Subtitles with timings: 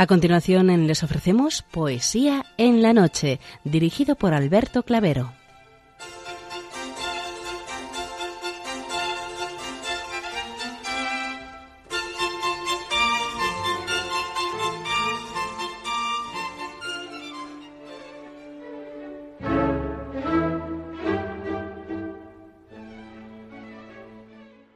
[0.00, 5.32] A continuación les ofrecemos Poesía en la Noche, dirigido por Alberto Clavero.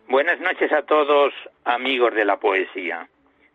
[0.09, 1.33] Buenas noches a todos,
[1.65, 3.09] amigos de la poesía.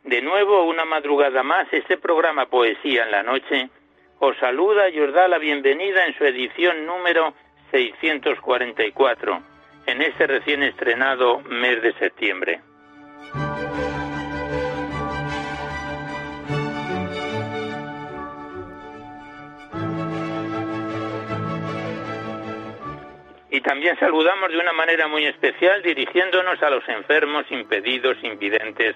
[0.08, 3.70] De nuevo, una madrugada más, este programa Poesía en la Noche
[4.20, 7.34] os saluda y os da la bienvenida en su edición número
[7.72, 9.44] 644,
[9.86, 12.62] en este recién estrenado mes de septiembre.
[23.52, 28.96] Y también saludamos de una manera muy especial dirigiéndonos a los enfermos, impedidos, invidentes,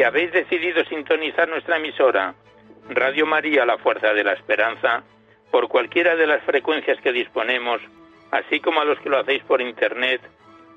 [0.00, 2.34] que habéis decidido sintonizar nuestra emisora,
[2.88, 5.02] Radio María, la Fuerza de la Esperanza,
[5.50, 7.82] por cualquiera de las frecuencias que disponemos,
[8.30, 10.22] así como a los que lo hacéis por Internet,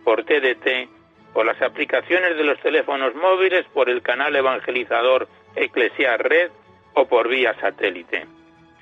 [0.03, 0.89] por TDT,
[1.31, 6.51] por las aplicaciones de los teléfonos móviles, por el canal evangelizador Eclesiar Red
[6.93, 8.25] o por vía satélite.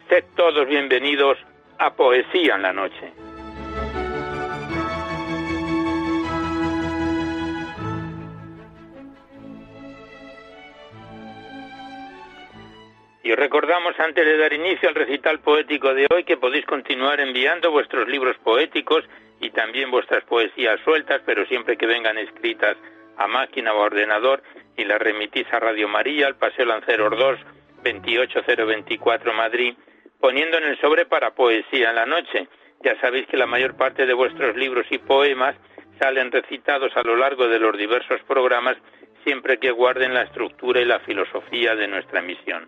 [0.09, 1.37] Sed todos bienvenidos
[1.77, 3.30] a Poesía en la Noche.
[13.23, 17.19] Y os recordamos antes de dar inicio al recital poético de hoy que podéis continuar
[17.19, 19.03] enviando vuestros libros poéticos
[19.39, 22.77] y también vuestras poesías sueltas, pero siempre que vengan escritas
[23.17, 24.41] a máquina o a ordenador
[24.75, 27.39] y las remitís a Radio María, al Paseo Lanceros 2,
[27.83, 29.75] 28024 Madrid,
[30.19, 32.47] poniendo en el sobre para poesía en la noche.
[32.83, 35.55] Ya sabéis que la mayor parte de vuestros libros y poemas
[35.99, 38.77] salen recitados a lo largo de los diversos programas
[39.23, 42.67] siempre que guarden la estructura y la filosofía de nuestra misión.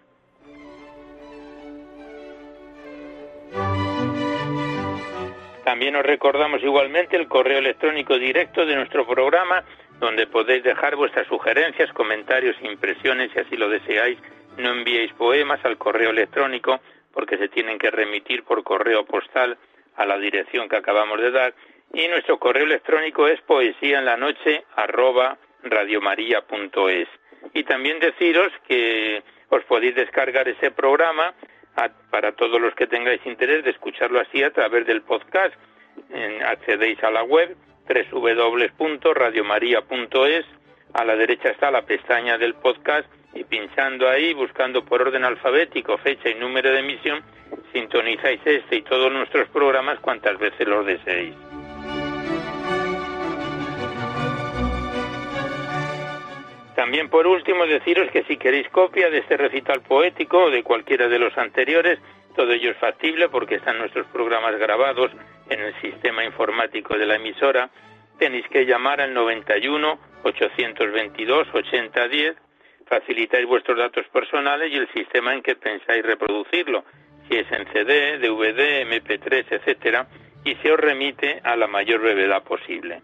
[5.64, 9.64] También os recordamos igualmente el correo electrónico directo de nuestro programa,
[10.00, 14.18] donde podéis dejar vuestras sugerencias, comentarios impresiones, si así lo deseáis.
[14.58, 16.82] No enviéis poemas al correo electrónico
[17.14, 19.58] porque se tienen que remitir por correo postal
[19.96, 21.54] a la dirección que acabamos de dar.
[21.94, 24.66] Y nuestro correo electrónico es poesía en la noche.
[27.54, 31.34] Y también deciros que os podéis descargar ese programa
[32.10, 35.56] para todos los que tengáis interés de escucharlo así a través del podcast.
[36.46, 37.56] accedéis a la web
[37.88, 40.46] www.radiomaria.es.
[40.94, 45.98] A la derecha está la pestaña del podcast y pinchando ahí, buscando por orden alfabético
[45.98, 47.24] fecha y número de emisión,
[47.72, 51.34] sintonizáis este y todos nuestros programas cuantas veces los deseéis.
[56.76, 61.08] También por último deciros que si queréis copia de este recital poético o de cualquiera
[61.08, 62.00] de los anteriores,
[62.36, 65.12] todo ello es factible porque están nuestros programas grabados
[65.50, 67.70] en el sistema informático de la emisora.
[68.18, 72.36] Tenéis que llamar al 91 822 8010,
[72.88, 76.86] facilitáis vuestros datos personales y el sistema en que pensáis reproducirlo,
[77.30, 80.08] si es en CD, DVD, MP3, etcétera,
[80.44, 83.02] y se os remite a la mayor brevedad posible.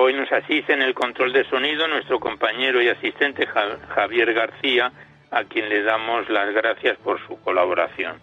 [0.00, 4.92] Hoy nos asiste en el control de sonido nuestro compañero y asistente Javier García,
[5.32, 8.20] a quien le damos las gracias por su colaboración.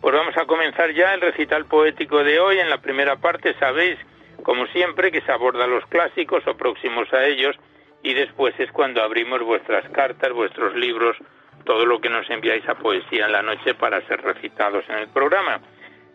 [0.00, 2.58] Pues vamos a comenzar ya el recital poético de hoy.
[2.58, 3.96] En la primera parte sabéis,
[4.42, 7.54] como siempre, que se aborda los clásicos o próximos a ellos
[8.02, 11.16] y después es cuando abrimos vuestras cartas, vuestros libros,
[11.62, 15.08] todo lo que nos enviáis a Poesía en la Noche para ser recitados en el
[15.10, 15.60] programa.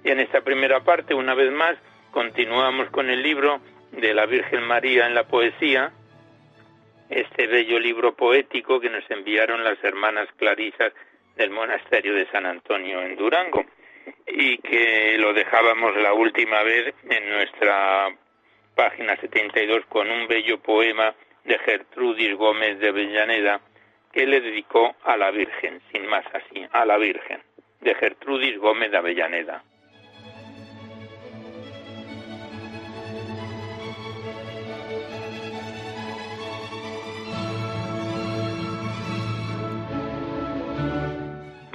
[0.03, 1.77] Y en esta primera parte, una vez más,
[2.11, 3.61] continuamos con el libro
[3.93, 5.91] de la Virgen María en la poesía,
[7.09, 10.93] este bello libro poético que nos enviaron las hermanas clarisas
[11.35, 13.65] del monasterio de San Antonio en Durango
[14.27, 18.09] y que lo dejábamos la última vez en nuestra
[18.75, 21.13] página 72 con un bello poema
[21.43, 23.61] de Gertrudis Gómez de Avellaneda
[24.11, 27.41] que le dedicó a la Virgen, sin más así, a la Virgen,
[27.81, 29.63] de Gertrudis Gómez de Avellaneda.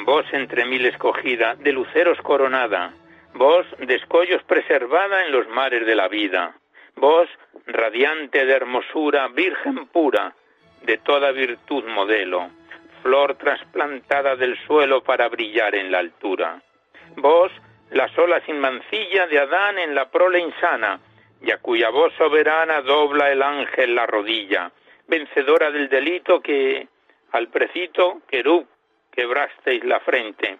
[0.08, 2.94] Vos entre mil escogida, de luceros coronada,
[3.34, 6.54] vos de escollos preservada en los mares de la vida,
[6.96, 7.28] vos
[7.66, 10.32] radiante de hermosura, virgen pura,
[10.80, 12.48] de toda virtud modelo,
[13.02, 16.62] flor trasplantada del suelo para brillar en la altura.
[17.16, 17.52] Vos,
[17.90, 21.00] la sola sin mancilla de Adán en la prole insana,
[21.42, 24.72] y a cuya voz soberana dobla el ángel la rodilla,
[25.06, 26.88] vencedora del delito que
[27.32, 28.66] al precito querub
[29.18, 30.58] quebrasteis la frente,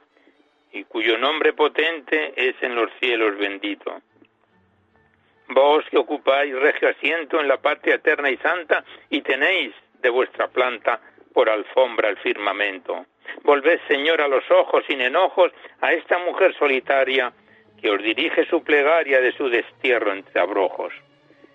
[0.73, 4.03] y cuyo nombre potente es en los cielos bendito.
[5.51, 9.73] Vos que ocupáis regio asiento en la patria eterna y santa, y tenéis
[10.03, 11.01] de vuestra planta
[11.33, 13.07] por alfombra el firmamento.
[13.45, 17.33] Volved, Señor, a los ojos sin enojos a esta mujer solitaria
[17.81, 20.93] que os dirige su plegaria de su destierro entre abrojos.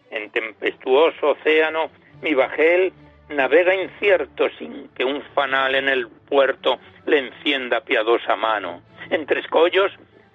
[0.10, 1.92] En tempestuoso océano
[2.22, 2.94] mi bajel
[3.30, 8.82] navega incierto sin que un fanal en el puerto le encienda piadosa mano.
[9.10, 9.92] Entre escollos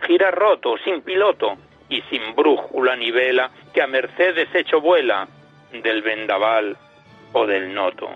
[0.07, 1.57] gira roto, sin piloto
[1.89, 5.27] y sin brújula ni vela, que a mercedes hecho vuela
[5.73, 6.77] del vendaval
[7.33, 8.09] o del noto.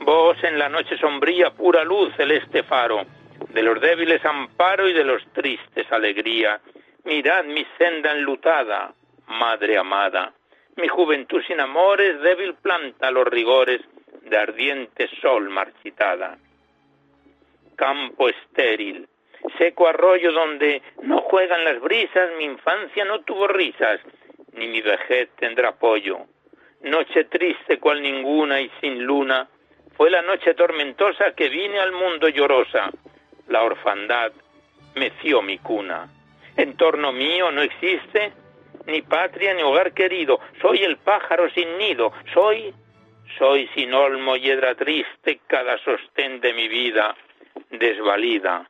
[0.00, 3.04] Vos en la noche sombría, pura luz, celeste faro,
[3.50, 6.60] de los débiles amparo y de los tristes alegría.
[7.04, 8.92] Mirad mi senda enlutada,
[9.26, 10.32] madre amada.
[10.76, 13.80] Mi juventud sin amores, débil planta los rigores
[14.32, 16.38] de ardiente sol marchitada.
[17.76, 19.06] Campo estéril,
[19.58, 24.00] seco arroyo donde no juegan las brisas, mi infancia no tuvo risas,
[24.54, 26.20] ni mi vejez tendrá apoyo.
[26.80, 29.46] Noche triste cual ninguna y sin luna,
[29.98, 32.90] fue la noche tormentosa que vine al mundo llorosa.
[33.48, 34.32] La orfandad
[34.94, 36.08] meció mi cuna.
[36.56, 38.32] En torno mío no existe
[38.86, 40.40] ni patria ni hogar querido.
[40.62, 42.12] Soy el pájaro sin nido.
[42.32, 42.74] Soy,
[43.38, 47.14] soy sin olmo y edra triste cada sostén de mi vida
[47.70, 48.68] desvalida.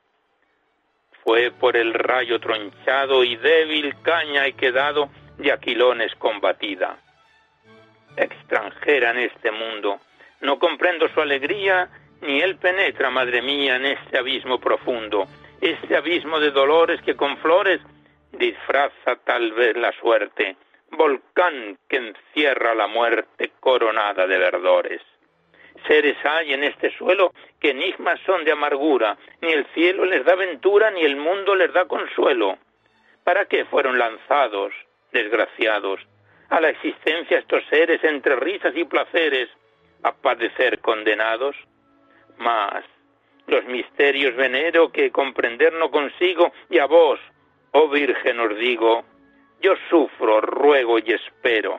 [1.25, 6.99] Fue por el rayo tronchado y débil caña he quedado de aquilones combatida.
[8.17, 10.01] Extranjera en este mundo,
[10.41, 11.89] no comprendo su alegría,
[12.21, 15.27] ni él penetra, madre mía, en este abismo profundo,
[15.61, 17.81] este abismo de dolores que con flores
[18.33, 20.57] disfraza tal vez la suerte,
[20.93, 25.01] volcán que encierra la muerte coronada de verdores.
[25.87, 30.37] Seres hay en este suelo que enigmas son de amargura, ni el cielo les da
[30.37, 32.59] ventura, ni el mundo les da consuelo.
[33.25, 34.73] ¿Para qué fueron lanzados,
[35.13, 36.01] desgraciados,
[36.51, 39.49] a la existencia estos seres entre risas y placeres,
[40.03, 41.57] a padecer condenados?
[42.37, 42.85] Mas
[43.47, 47.19] los misterios venero que comprender no consigo, y a vos,
[47.73, 49.05] oh Virgen, os digo,
[49.63, 51.79] yo sufro, ruego y espero.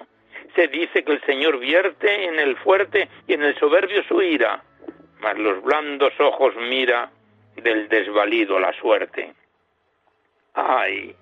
[0.56, 4.64] Se dice que el Señor vierte en el fuerte y en el soberbio su ira,
[5.20, 7.12] mas los blandos ojos mira
[7.56, 9.34] del desvalido la suerte.
[10.54, 11.16] Ay,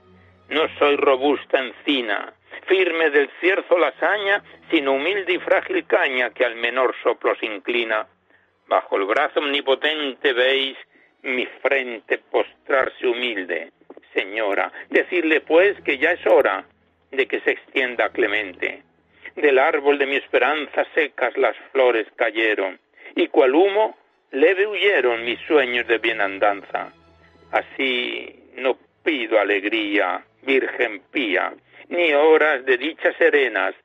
[0.49, 2.33] no soy robusta encina,
[2.67, 7.45] firme del cierzo la saña, sino humilde y frágil caña que al menor soplo se
[7.45, 8.07] inclina.
[8.67, 10.77] Bajo el brazo omnipotente veis
[11.23, 13.71] mi frente postrarse humilde.
[14.13, 16.65] Señora, decirle pues que ya es hora
[17.11, 18.83] de que se extienda clemente.
[19.35, 22.79] Del árbol de mi esperanza secas las flores cayeron,
[23.15, 23.97] y cual humo
[24.31, 26.93] leve huyeron mis sueños de bienandanza.
[27.51, 31.53] Así no pido alegría, Virgen pía,
[31.89, 33.75] ni horas de dichas serenas,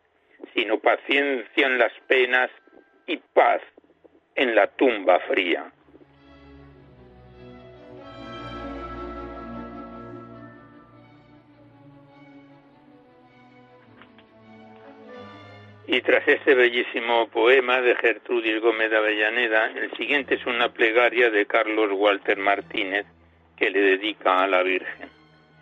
[0.54, 2.50] sino paciencia en las penas
[3.06, 3.60] y paz
[4.34, 5.72] en la tumba fría.
[15.88, 21.30] Y tras este bellísimo poema de Gertrudis Gómez de Avellaneda, el siguiente es una plegaria
[21.30, 23.06] de Carlos Walter Martínez
[23.56, 25.08] que le dedica a la Virgen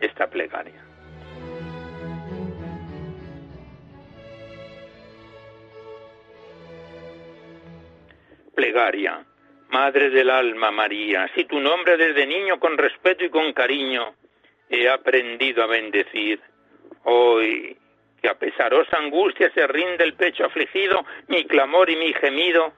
[0.00, 0.83] esta plegaria.
[8.54, 9.26] Plegaria.
[9.69, 14.14] Madre del alma María, si tu nombre desde niño con respeto y con cariño
[14.71, 16.40] he aprendido a bendecir,
[17.02, 17.76] hoy
[18.25, 22.73] que a pesarosa angustia se rinde el pecho afligido, mi clamor y mi gemido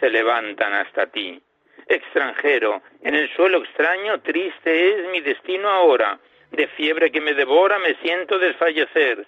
[0.00, 1.38] se levantan hasta ti.
[1.86, 6.18] Extranjero, en el suelo extraño, triste es mi destino ahora,
[6.50, 9.26] de fiebre que me devora me siento desfallecer.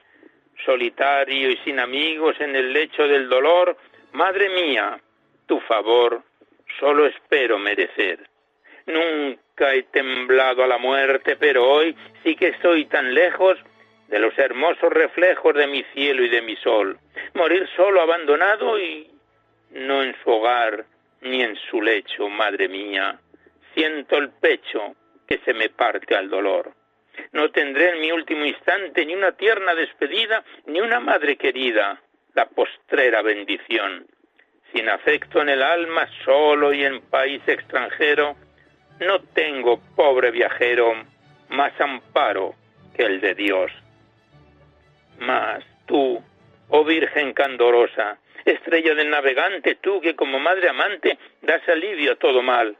[0.64, 3.76] Solitario y sin amigos en el lecho del dolor,
[4.12, 4.98] Madre mía,
[5.44, 6.22] tu favor
[6.80, 8.20] solo espero merecer.
[8.86, 11.94] Nunca he temblado a la muerte, pero hoy
[12.24, 13.58] sí que estoy tan lejos
[14.08, 16.98] de los hermosos reflejos de mi cielo y de mi sol.
[17.34, 19.10] Morir solo, abandonado y
[19.70, 20.84] no en su hogar
[21.20, 23.18] ni en su lecho, madre mía,
[23.74, 24.94] siento el pecho
[25.26, 26.72] que se me parte al dolor.
[27.32, 32.00] No tendré en mi último instante ni una tierna despedida, ni una madre querida,
[32.34, 34.06] la postrera bendición.
[34.72, 38.36] Sin afecto en el alma, solo y en país extranjero,
[39.00, 40.94] no tengo, pobre viajero,
[41.48, 42.54] más amparo
[42.96, 43.72] que el de Dios.
[45.18, 46.22] Mas tú,
[46.68, 52.42] oh Virgen candorosa, estrella del navegante, tú que como madre amante das alivio a todo
[52.42, 52.76] mal,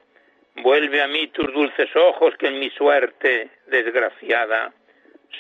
[0.62, 4.73] vuelve a mí tus dulces ojos que en mi suerte desgraciada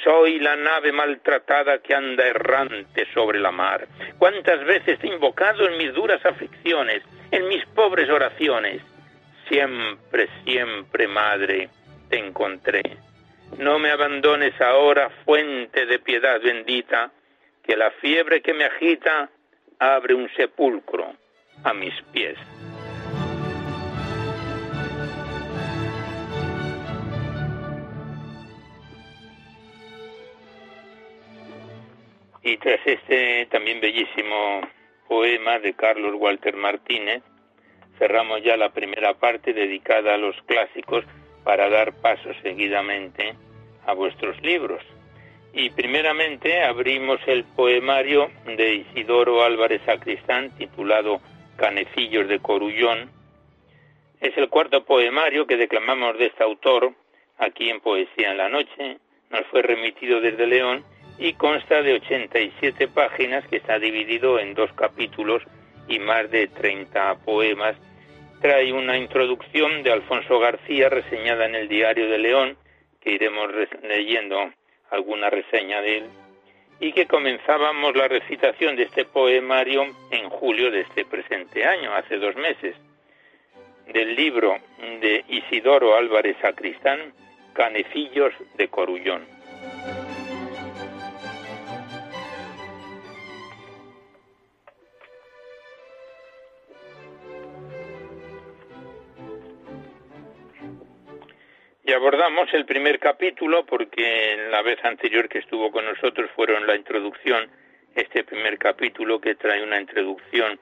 [0.04, 3.86] soy la nave maltratada que anda errante sobre la mar.
[4.18, 8.82] ¿Cuántas veces te he invocado en mis duras aflicciones, en mis pobres oraciones?
[9.48, 11.70] Siempre, siempre, madre,
[12.10, 12.82] te encontré.
[13.56, 17.10] No me abandones ahora, fuente de piedad bendita,
[17.64, 19.30] que la fiebre que me agita
[19.78, 21.14] abre un sepulcro
[21.64, 22.38] a mis pies.
[32.42, 34.62] Y tras este también bellísimo
[35.06, 37.22] poema de Carlos Walter Martínez,
[37.98, 41.04] cerramos ya la primera parte dedicada a los clásicos
[41.44, 43.34] para dar paso seguidamente
[43.86, 44.82] a vuestros libros.
[45.52, 51.20] Y primeramente abrimos el poemario de Isidoro Álvarez Sacristán titulado
[51.56, 53.10] Canecillos de Corullón.
[54.20, 56.92] Es el cuarto poemario que declamamos de este autor
[57.38, 58.98] aquí en Poesía en la Noche.
[59.30, 60.84] Nos fue remitido desde León
[61.18, 65.42] y consta de 87 páginas que está dividido en dos capítulos
[65.88, 67.76] y más de 30 poemas.
[68.40, 72.56] Trae una introducción de Alfonso García reseñada en el Diario de León
[73.00, 73.50] que iremos
[73.82, 74.52] leyendo
[74.90, 76.04] alguna reseña de él,
[76.80, 82.16] y que comenzábamos la recitación de este poemario en julio de este presente año, hace
[82.18, 82.76] dos meses,
[83.92, 84.56] del libro
[85.00, 87.12] de Isidoro Álvarez Sacristán,
[87.54, 89.26] Canecillos de Corullón.
[101.88, 106.76] Y abordamos el primer capítulo porque la vez anterior que estuvo con nosotros fueron la
[106.76, 107.48] introducción,
[107.94, 110.60] este primer capítulo que trae una introducción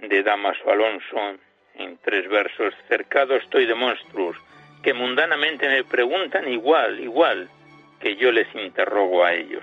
[0.00, 1.38] de Damaso Alonso
[1.76, 2.74] en tres versos.
[2.88, 4.36] Cercado estoy de monstruos
[4.82, 7.48] que mundanamente me preguntan igual, igual
[8.00, 9.62] que yo les interrogo a ellos.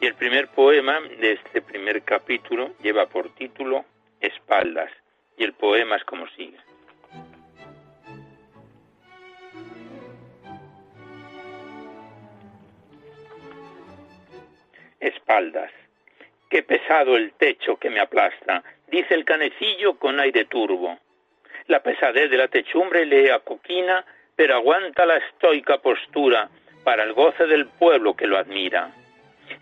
[0.00, 3.84] Y el primer poema de este primer capítulo lleva por título
[4.20, 4.90] Espaldas.
[5.36, 6.58] Y el poema es como sigue.
[15.02, 15.70] Espaldas.
[16.48, 20.98] Qué pesado el techo que me aplasta, dice el canecillo con aire turbo.
[21.66, 24.04] La pesadez de la techumbre le acoquina,
[24.36, 26.48] pero aguanta la estoica postura
[26.84, 28.90] para el goce del pueblo que lo admira.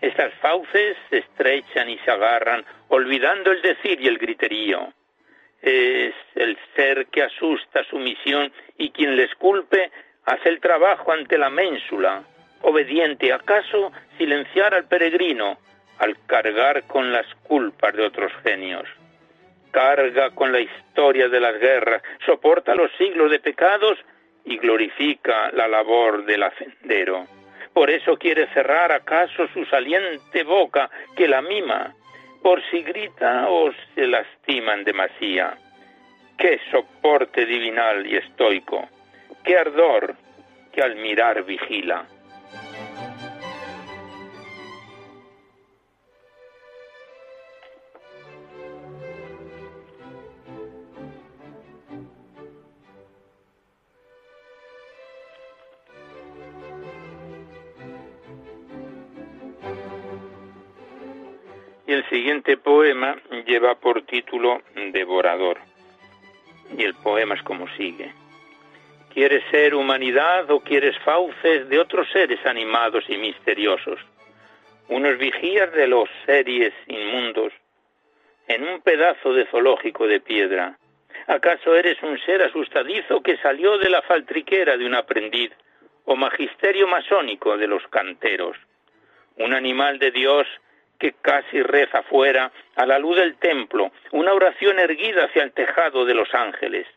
[0.01, 4.93] Estas fauces se estrechan y se agarran, olvidando el decir y el griterío.
[5.61, 9.91] Es el ser que asusta su misión y quien le esculpe
[10.25, 12.23] hace el trabajo ante la ménsula,
[12.61, 15.57] obediente acaso silenciar al peregrino
[16.01, 18.87] al cargar con las culpas de otros genios.
[19.71, 23.99] Carga con la historia de las guerras, soporta los siglos de pecados
[24.43, 27.27] y glorifica la labor del hacendero.
[27.73, 31.93] Por eso quiere cerrar acaso su saliente boca que la mima,
[32.41, 35.55] por si grita o se lastima en demasía.
[36.37, 38.89] Qué soporte divinal y estoico,
[39.43, 40.15] qué ardor
[40.73, 42.05] que al mirar vigila.
[61.91, 64.61] El siguiente poema lleva por título
[64.93, 65.57] Devorador.
[66.77, 68.20] Y el poema es como sigue.
[69.13, 73.99] ¿Quieres ser humanidad o quieres fauces de otros seres animados y misteriosos?
[74.87, 77.51] Unos vigías de los series inmundos
[78.47, 80.77] en un pedazo de zoológico de piedra.
[81.27, 85.51] ¿Acaso eres un ser asustadizo que salió de la faltriquera de un aprendiz
[86.05, 88.55] o magisterio masónico de los canteros?
[89.35, 90.47] Un animal de Dios
[90.97, 96.05] que casi reza fuera, a la luz del templo, una oración erguida hacia el tejado
[96.05, 96.87] de los ángeles.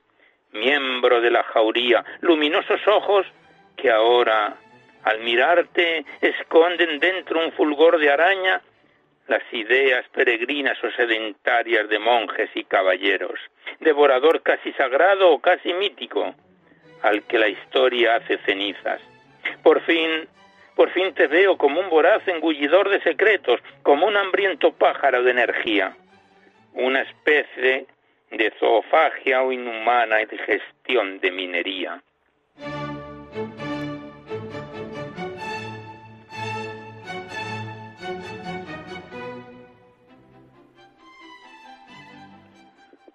[0.54, 3.26] Miembro de la jauría, luminosos ojos
[3.76, 4.56] que ahora,
[5.02, 8.62] al mirarte, esconden dentro un fulgor de araña
[9.26, 13.38] las ideas peregrinas o sedentarias de monjes y caballeros,
[13.80, 16.34] devorador casi sagrado o casi mítico.
[17.02, 18.98] al que la historia hace cenizas.
[19.62, 20.26] Por fin,
[20.74, 25.32] por fin te veo como un voraz engullidor de secretos, como un hambriento pájaro de
[25.32, 25.94] energía,
[26.72, 27.86] una especie
[28.36, 32.02] de zoofagia o inhumana digestión de minería.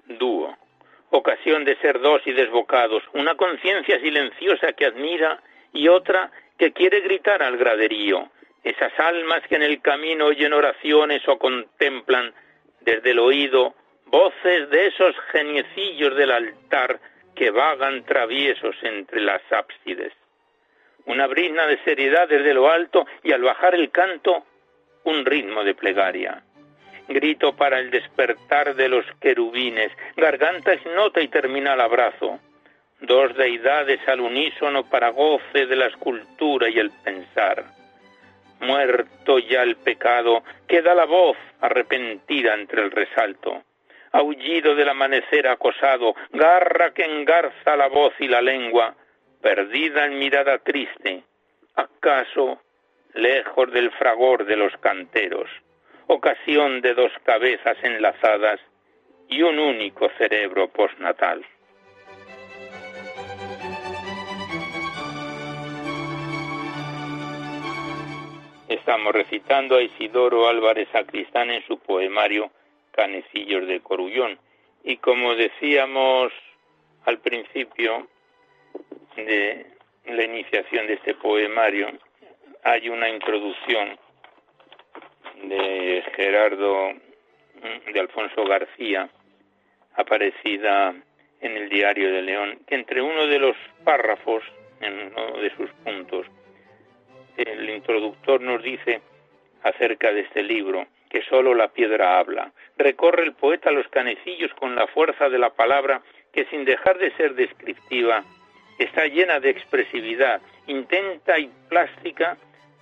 [0.06, 0.56] Dúo.
[1.12, 5.42] Ocasión de ser dos y desbocados, una conciencia silenciosa que admira
[5.74, 8.30] y otra que quiere gritar al graderío,
[8.64, 12.34] esas almas que en el camino oyen oraciones o contemplan
[12.82, 13.74] desde el oído
[14.10, 17.00] voces de esos geniecillos del altar
[17.36, 20.14] que vagan traviesos entre las ábsides.
[21.06, 24.46] Una brisna de seriedad desde lo alto y al bajar el canto
[25.04, 26.44] un ritmo de plegaria
[27.10, 32.40] grito para el despertar de los querubines, garganta nota y terminal abrazo,
[33.02, 37.66] dos deidades al unísono para goce de la escultura y el pensar.
[38.62, 43.64] Muerto ya el pecado, queda la voz arrepentida entre el resalto.
[44.12, 48.96] Aullido del amanecer acosado, garra que engarza la voz y la lengua,
[49.42, 51.24] perdida en mirada triste,
[51.76, 52.62] acaso
[53.14, 55.50] lejos del fragor de los canteros
[56.12, 58.60] ocasión de dos cabezas enlazadas
[59.28, 61.46] y un único cerebro postnatal.
[68.68, 72.50] Estamos recitando a Isidoro Álvarez Sacristán en su poemario
[73.00, 74.38] Canecillos de Corullón.
[74.84, 76.34] Y como decíamos
[77.06, 78.10] al principio
[79.16, 79.66] de
[80.04, 81.88] la iniciación de este poemario,
[82.62, 83.98] hay una introducción
[85.44, 89.10] de Gerardo mm, de Alfonso García,
[89.96, 90.94] aparecida
[91.40, 94.44] en el Diario de León, que entre uno de los párrafos,
[94.82, 96.28] en uno de sus puntos,
[97.38, 99.00] el introductor nos dice
[99.64, 102.52] acerca de este libro, que solo la piedra habla.
[102.78, 107.12] Recorre el poeta los canecillos con la fuerza de la palabra que sin dejar de
[107.18, 108.24] ser descriptiva,
[108.78, 112.38] está llena de expresividad, intenta y plástica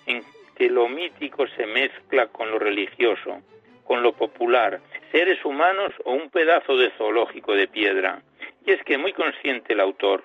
[0.06, 0.22] en
[0.56, 3.42] que lo mítico se mezcla con lo religioso,
[3.86, 8.22] con lo popular, seres humanos o un pedazo de zoológico de piedra.
[8.66, 10.24] Y es que muy consciente el autor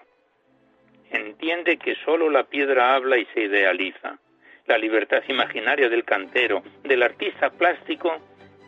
[1.12, 4.18] entiende que sólo la piedra habla y se idealiza.
[4.66, 8.16] La libertad imaginaria del cantero, del artista plástico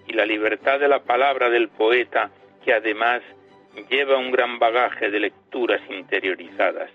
[0.07, 2.31] y la libertad de la palabra del poeta,
[2.65, 3.23] que además
[3.89, 6.91] lleva un gran bagaje de lecturas interiorizadas.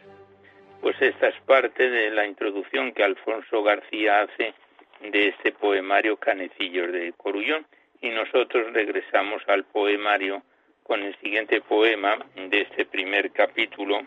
[0.81, 4.53] Pues esta es parte de la introducción que Alfonso García hace
[5.01, 7.65] de este poemario Canecillos de Corullón
[8.01, 10.41] y nosotros regresamos al poemario
[10.83, 14.01] con el siguiente poema de este primer capítulo,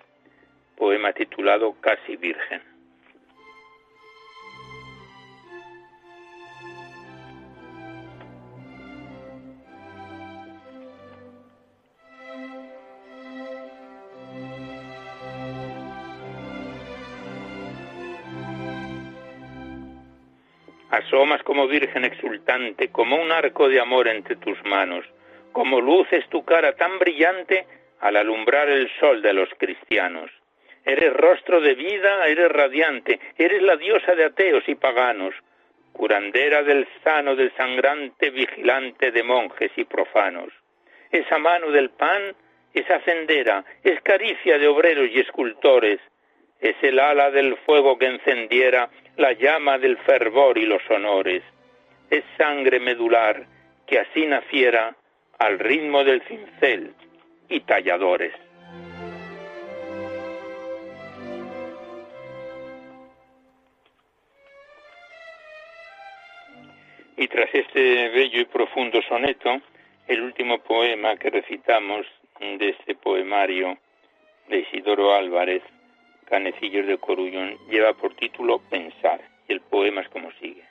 [0.76, 2.71] poema titulado Casi Virgen.
[21.06, 25.04] Asomas como virgen exultante, como un arco de amor entre tus manos,
[25.50, 27.66] como luces tu cara tan brillante
[28.00, 30.30] al alumbrar el sol de los cristianos.
[30.84, 35.34] Eres rostro de vida, eres radiante, eres la diosa de ateos y paganos,
[35.92, 40.52] curandera del sano, del sangrante, vigilante de monjes y profanos.
[41.10, 42.34] Esa mano del pan
[42.74, 46.00] es hacendera, es caricia de obreros y escultores,
[46.60, 51.42] es el ala del fuego que encendiera la llama del fervor y los honores.
[52.10, 53.46] Es sangre medular
[53.86, 54.94] que así naciera
[55.38, 56.94] al ritmo del cincel
[57.48, 58.32] y talladores.
[67.16, 69.60] Y tras este bello y profundo soneto,
[70.08, 72.06] el último poema que recitamos
[72.40, 73.78] de este poemario
[74.48, 75.62] de Isidoro Álvarez
[76.32, 80.64] Canecillos de Corullón lleva por título Pensar y el poema es como sigue.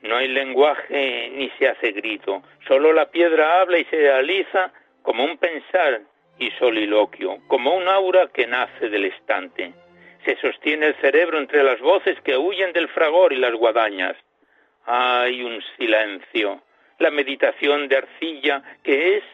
[0.00, 5.22] No hay lenguaje ni se hace grito, solo la piedra habla y se realiza como
[5.22, 6.00] un pensar
[6.38, 9.74] y soliloquio, como un aura que nace del estante.
[10.24, 14.16] Se sostiene el cerebro entre las voces que huyen del fragor y las guadañas.
[14.86, 16.62] Hay un silencio,
[17.00, 19.24] la meditación de arcilla que es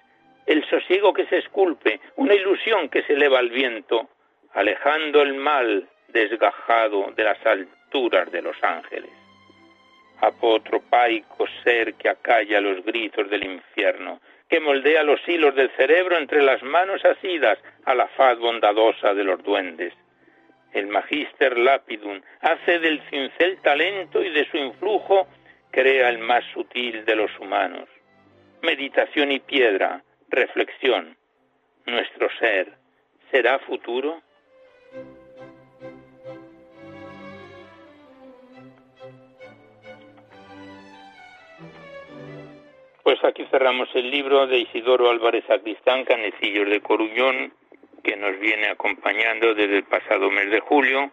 [0.48, 4.08] el sosiego que se esculpe, una ilusión que se eleva al viento,
[4.54, 9.10] alejando el mal desgajado de las alturas de los ángeles.
[10.22, 16.42] Apotropaico ser que acalla los gritos del infierno, que moldea los hilos del cerebro entre
[16.42, 19.92] las manos asidas a la faz bondadosa de los duendes.
[20.72, 25.28] El Magister Lapidum hace del cincel talento y de su influjo
[25.70, 27.86] crea el más sutil de los humanos.
[28.62, 31.16] Meditación y piedra, reflexión.
[31.86, 32.76] Nuestro ser
[33.30, 34.20] será futuro.
[43.02, 47.54] Pues aquí cerramos el libro de Isidoro Álvarez Acristán, Canecillos de Corullón,
[48.04, 51.10] que nos viene acompañando desde el pasado mes de julio.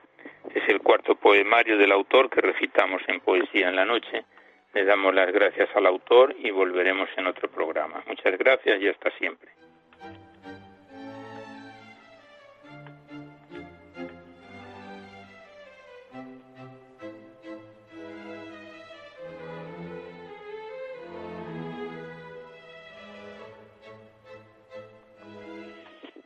[0.54, 4.26] Es el cuarto poemario del autor que recitamos en Poesía en la Noche.
[4.76, 8.04] Le damos las gracias al autor y volveremos en otro programa.
[8.08, 9.50] Muchas gracias y hasta siempre.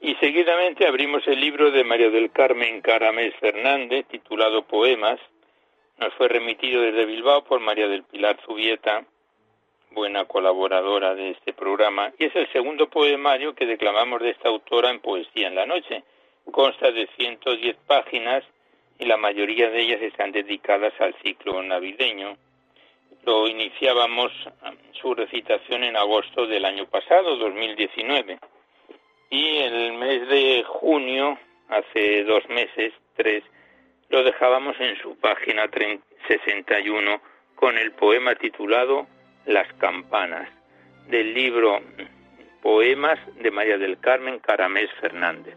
[0.02, 5.20] Y seguidamente abrimos el libro de María del Carmen Caramés Fernández, titulado Poemas.
[6.00, 9.06] Nos fue remitido desde Bilbao por María del Pilar Zubieta,
[9.92, 14.92] buena colaboradora de este programa, y es el segundo poemario que declamamos de esta autora
[14.92, 16.04] en Poesía en la Noche.
[16.52, 18.44] Consta de 110 páginas
[18.98, 22.38] y la mayoría de ellas están dedicadas al ciclo navideño.
[23.26, 24.32] Lo iniciábamos
[24.94, 28.40] su recitación en agosto del año pasado, 2019
[29.30, 33.44] y el mes de junio, hace dos meses, tres,
[34.10, 35.70] lo dejábamos en su página
[36.28, 37.22] 61
[37.56, 39.08] con el poema titulado
[39.46, 40.50] Las campanas,
[41.08, 41.80] del libro
[42.62, 45.56] Poemas de María del Carmen Caramés Fernández.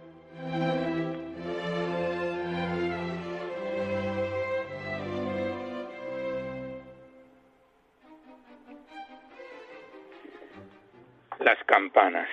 [11.38, 12.28] Las campanas.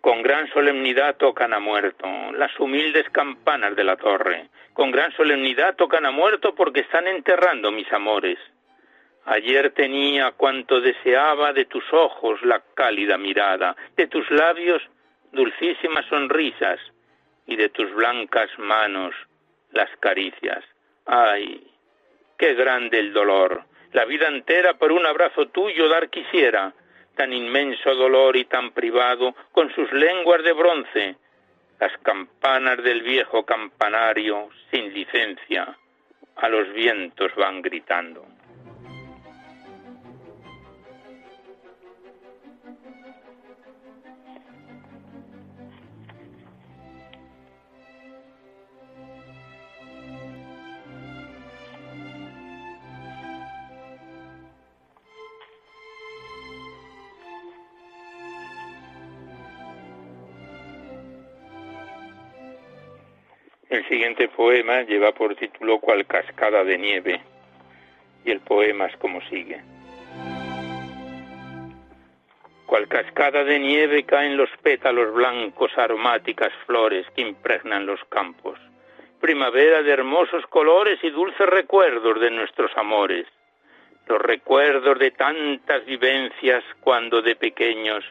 [0.00, 4.48] Con gran solemnidad tocan a muerto las humildes campanas de la torre.
[4.72, 8.38] Con gran solemnidad tocan a muerto porque están enterrando mis amores.
[9.26, 14.82] Ayer tenía cuanto deseaba de tus ojos la cálida mirada, de tus labios
[15.32, 16.80] dulcísimas sonrisas
[17.46, 19.14] y de tus blancas manos
[19.72, 20.64] las caricias.
[21.04, 21.62] Ay,
[22.38, 23.64] qué grande el dolor.
[23.92, 26.72] La vida entera por un abrazo tuyo dar quisiera
[27.16, 31.16] tan inmenso dolor y tan privado, con sus lenguas de bronce,
[31.78, 35.76] las campanas del viejo campanario, sin licencia,
[36.36, 38.26] a los vientos van gritando.
[63.70, 67.20] El siguiente poema lleva por título Cual cascada de nieve
[68.24, 69.62] y el poema es como sigue.
[72.66, 78.58] Cual cascada de nieve caen los pétalos blancos aromáticas flores que impregnan los campos.
[79.20, 83.28] Primavera de hermosos colores y dulces recuerdos de nuestros amores.
[84.08, 88.04] Los recuerdos de tantas vivencias cuando de pequeños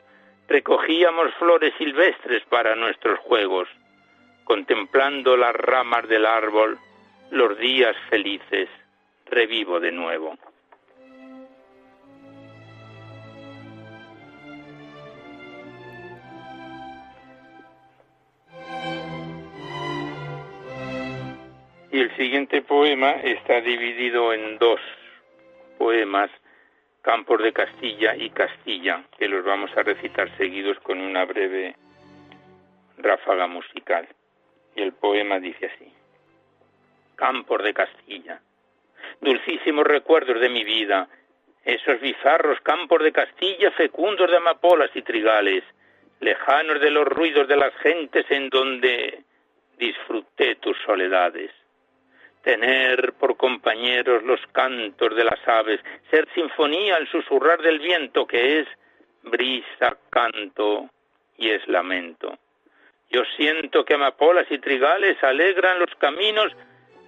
[0.47, 3.67] recogíamos flores silvestres para nuestros juegos
[4.49, 6.79] contemplando las ramas del árbol,
[7.29, 8.67] los días felices,
[9.27, 10.35] revivo de nuevo.
[21.91, 24.81] Y el siguiente poema está dividido en dos
[25.77, 26.31] poemas,
[27.03, 31.75] Campos de Castilla y Castilla, que los vamos a recitar seguidos con una breve
[32.97, 34.07] ráfaga musical.
[34.79, 35.91] Y el poema dice así.
[37.17, 38.39] Campos de Castilla,
[39.19, 41.09] dulcísimos recuerdos de mi vida,
[41.65, 45.65] esos bizarros campos de Castilla fecundos de amapolas y trigales,
[46.21, 49.21] lejanos de los ruidos de las gentes en donde
[49.77, 51.51] disfruté tus soledades.
[52.41, 58.61] Tener por compañeros los cantos de las aves, ser sinfonía al susurrar del viento que
[58.61, 58.67] es
[59.23, 60.89] brisa, canto
[61.37, 62.39] y es lamento
[63.09, 66.55] yo siento que amapolas y trigales alegran los caminos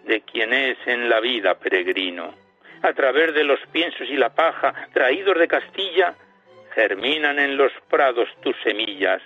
[0.05, 2.33] de quien es en la vida peregrino.
[2.81, 6.15] A través de los piensos y la paja, traídos de Castilla,
[6.73, 9.21] germinan en los prados tus semillas.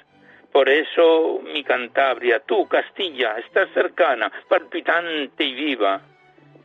[0.51, 6.01] Por eso, mi Cantabria, tú, Castilla, estás cercana, palpitante y viva,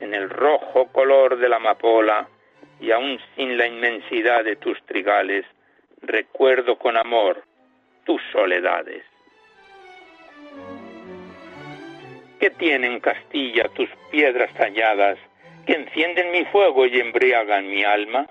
[0.00, 2.26] en el rojo color de la amapola,
[2.80, 5.44] y aún sin la inmensidad de tus trigales,
[6.02, 7.44] recuerdo con amor
[8.04, 9.09] tus soledades.
[12.40, 15.18] ¿Qué tienen Castilla tus piedras talladas
[15.66, 18.26] que encienden mi fuego y embriagan mi alma?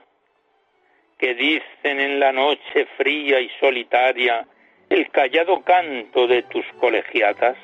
[1.19, 4.47] que dicen en la noche fría y solitaria
[4.89, 7.57] el callado canto de tus colegiatas,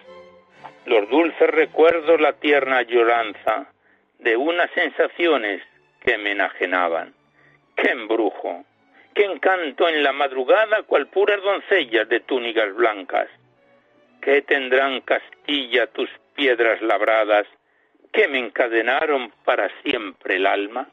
[0.86, 3.72] los dulces recuerdos, la tierna lloranza
[4.20, 5.64] de unas sensaciones
[6.02, 7.16] que me enajenaban.
[7.78, 8.66] ¡Qué embrujo!
[9.14, 13.30] ¡Qué encanto en la madrugada cual puras doncellas de túnicas blancas!
[14.26, 17.46] ¿Qué tendrán Castilla tus piedras labradas
[18.12, 20.90] que me encadenaron para siempre el alma?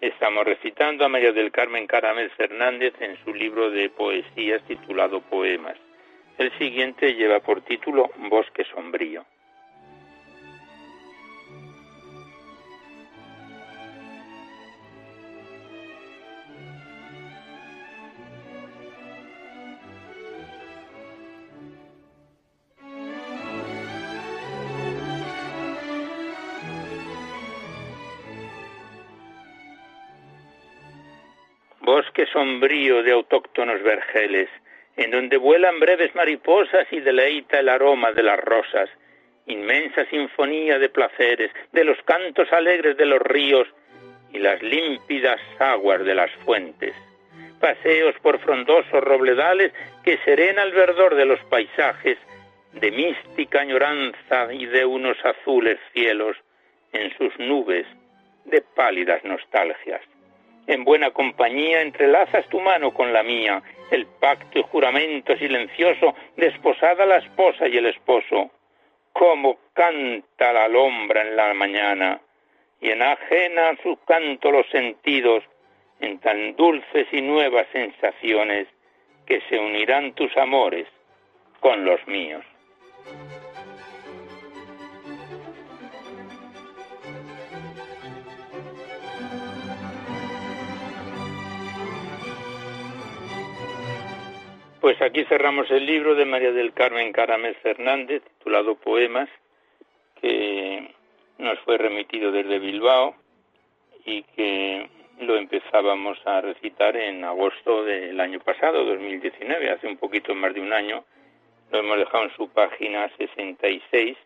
[0.00, 5.76] Estamos recitando a María del Carmen Caramel Fernández en su libro de poesías titulado Poemas.
[6.38, 9.26] El siguiente lleva por título Bosque Sombrío.
[31.96, 34.50] Bosque sombrío de autóctonos vergeles,
[34.98, 38.90] en donde vuelan breves mariposas y deleita el aroma de las rosas,
[39.46, 43.66] inmensa sinfonía de placeres, de los cantos alegres de los ríos
[44.30, 46.94] y las límpidas aguas de las fuentes,
[47.60, 49.72] paseos por frondosos robledales
[50.04, 52.18] que serena el verdor de los paisajes,
[52.74, 56.36] de mística añoranza y de unos azules cielos
[56.92, 57.86] en sus nubes
[58.44, 60.02] de pálidas nostalgias
[60.66, 67.06] en buena compañía entrelazas tu mano con la mía, el pacto y juramento silencioso desposada
[67.06, 68.50] la esposa y el esposo.
[69.12, 72.20] Cómo canta la alombra en la mañana,
[72.80, 75.44] y enajena su canto los sentidos
[76.00, 78.68] en tan dulces y nuevas sensaciones
[79.24, 80.86] que se unirán tus amores
[81.60, 82.44] con los míos.
[94.86, 99.28] Pues aquí cerramos el libro de María del Carmen Caramel Fernández, titulado Poemas,
[100.22, 100.94] que
[101.38, 103.16] nos fue remitido desde Bilbao
[104.04, 110.36] y que lo empezábamos a recitar en agosto del año pasado, 2019, hace un poquito
[110.36, 111.04] más de un año.
[111.72, 114.16] Lo hemos dejado en su página 66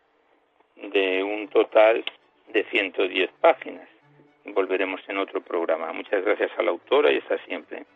[0.77, 2.05] de un total
[2.53, 3.89] de 110 páginas.
[4.45, 5.91] Volveremos en otro programa.
[5.95, 7.87] Muchas gracias a la autora y hasta siempre.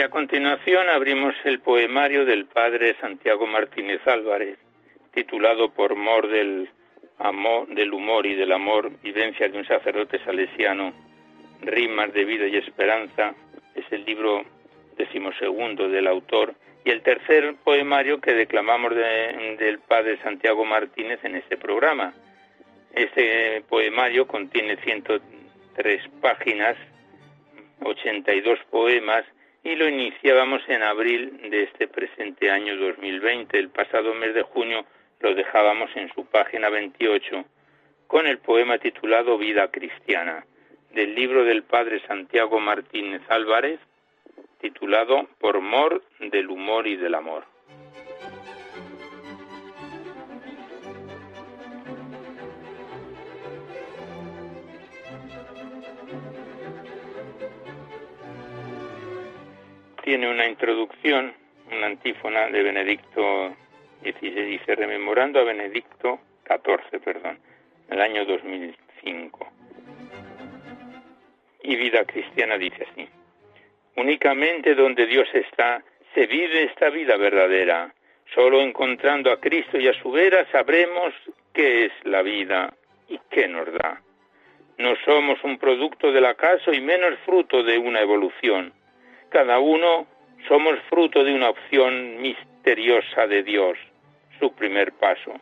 [0.00, 4.56] Y a continuación abrimos el poemario del padre Santiago Martínez Álvarez,
[5.12, 6.70] titulado Por mor del
[7.18, 10.94] amor, del humor y del amor, vivencia de un sacerdote salesiano,
[11.60, 13.34] rimas de vida y esperanza,
[13.74, 14.42] es el libro
[14.96, 21.58] decimosegundo del autor, y el tercer poemario que declamamos del padre Santiago Martínez en este
[21.58, 22.14] programa.
[22.94, 26.78] Este poemario contiene 103 páginas,
[27.82, 29.26] 82 poemas,
[29.62, 33.58] y lo iniciábamos en abril de este presente año 2020.
[33.58, 34.84] El pasado mes de junio
[35.20, 37.44] lo dejábamos en su página 28
[38.06, 40.44] con el poema titulado Vida Cristiana
[40.92, 43.78] del libro del padre Santiago Martínez Álvarez
[44.60, 47.44] titulado Por mor del humor y del amor.
[60.10, 61.32] Tiene una introducción,
[61.70, 63.54] una antífona de Benedicto
[64.02, 66.18] XVI, dice, rememorando a Benedicto
[66.48, 67.38] XIV, perdón,
[67.88, 69.52] el año 2005.
[71.62, 73.08] Y vida cristiana dice así,
[73.94, 75.80] únicamente donde Dios está,
[76.12, 77.94] se vive esta vida verdadera.
[78.34, 81.14] Solo encontrando a Cristo y a su vera sabremos
[81.54, 82.74] qué es la vida
[83.08, 84.02] y qué nos da.
[84.76, 88.72] No somos un producto del acaso y menos fruto de una evolución
[89.30, 90.06] cada uno
[90.48, 93.78] somos fruto de una opción misteriosa de Dios,
[94.38, 95.32] su primer paso.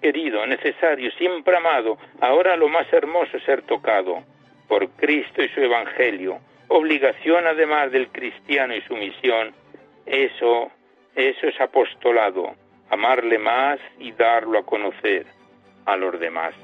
[0.00, 4.22] Querido, necesario, siempre amado, ahora lo más hermoso es ser tocado
[4.68, 9.54] por Cristo y su Evangelio, obligación además del cristiano y su misión,
[10.06, 10.70] eso,
[11.14, 12.54] eso es apostolado,
[12.90, 15.26] amarle más y darlo a conocer
[15.86, 16.54] a los demás.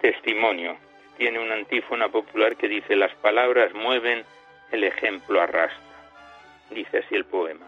[0.00, 0.76] Testimonio.
[1.16, 4.24] Tiene una antífona popular que dice las palabras mueven,
[4.70, 5.82] el ejemplo arrastra.
[6.70, 7.66] Dice así el poema.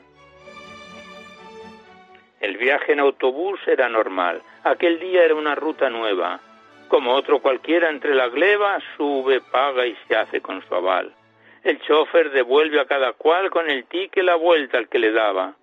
[2.40, 4.42] El viaje en autobús era normal.
[4.64, 6.40] Aquel día era una ruta nueva.
[6.88, 11.14] Como otro cualquiera entre la gleba, sube, paga y se hace con su aval.
[11.62, 15.54] El chofer devuelve a cada cual con el tique la vuelta al que le daba.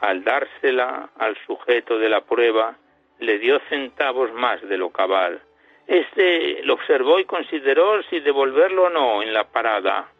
[0.00, 2.76] Al dársela al sujeto de la prueba,
[3.20, 5.40] le dio centavos más de lo cabal.
[5.88, 10.12] Este lo observó y consideró si devolverlo o no en la parada.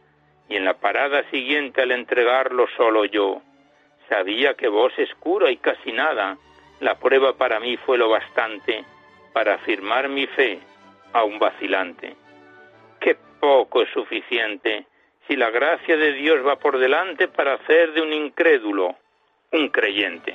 [0.48, 3.42] Y en la parada siguiente al entregarlo solo yo
[4.08, 6.38] Sabía que vos es cura y casi nada.
[6.80, 8.84] La prueba para mí fue lo bastante
[9.32, 10.58] para afirmar mi fe
[11.12, 12.16] a un vacilante.
[13.00, 14.86] Qué poco es suficiente
[15.26, 18.96] si la gracia de Dios va por delante para hacer de un incrédulo
[19.52, 20.34] un creyente.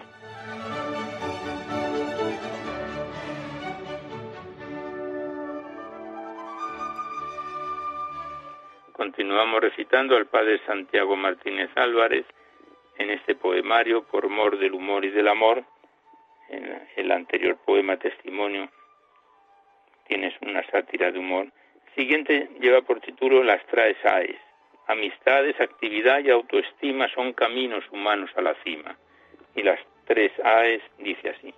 [9.04, 12.26] Continuamos recitando al Padre Santiago Martínez Álvarez
[12.98, 15.66] en este poemario por mor del humor y del amor.
[16.48, 18.70] En el anterior poema Testimonio
[20.08, 21.48] tienes una sátira de humor.
[21.96, 24.38] Siguiente lleva por título Las traes aes.
[24.88, 28.98] Amistades, actividad y autoestima son caminos humanos a la cima.
[29.54, 31.54] Y las tres aes dice así.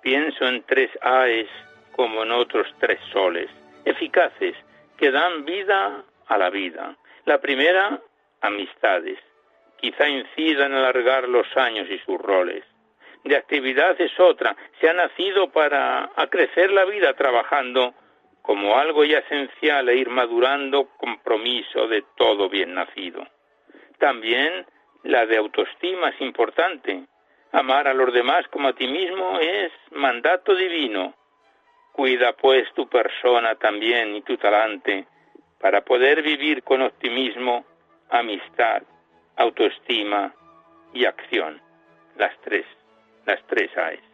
[0.00, 1.48] Pienso en tres aes
[1.90, 3.50] como en otros tres soles,
[3.84, 4.54] eficaces,
[4.98, 6.96] que dan vida a la vida.
[7.24, 8.00] La primera,
[8.40, 9.18] amistades.
[9.78, 12.64] Quizá incida en alargar los años y sus roles.
[13.24, 14.56] De actividad es otra.
[14.80, 17.94] Se ha nacido para acrecer la vida trabajando
[18.42, 23.26] como algo ya esencial e ir madurando compromiso de todo bien nacido.
[23.98, 24.66] También
[25.04, 27.04] la de autoestima es importante.
[27.52, 31.14] Amar a los demás como a ti mismo es mandato divino.
[31.98, 35.04] Cuida pues tu persona también y tu talante
[35.58, 37.64] para poder vivir con optimismo
[38.08, 38.84] amistad,
[39.34, 40.32] autoestima
[40.94, 41.60] y acción.
[42.16, 42.64] Las tres,
[43.26, 44.07] las tres hay.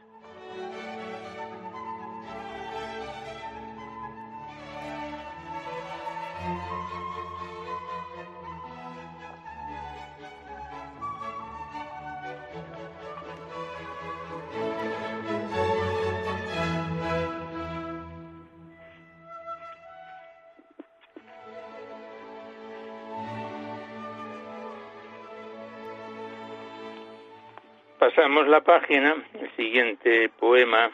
[28.05, 30.90] Pasamos la página, el siguiente poema